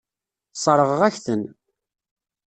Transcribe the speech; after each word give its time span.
Sseṛɣeɣ-ak-ten. 0.53 1.43